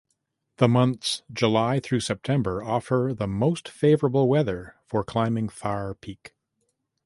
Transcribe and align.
The 0.57 0.67
months 0.67 1.21
July 1.31 1.79
through 1.79 1.99
September 1.99 2.63
offer 2.63 3.13
the 3.15 3.27
most 3.27 3.69
favorable 3.69 4.27
weather 4.27 4.73
for 4.83 5.03
climbing 5.03 5.47
Thar 5.47 5.93
Peak. 5.93 6.33